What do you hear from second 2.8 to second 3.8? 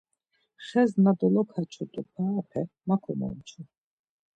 ma komomçu.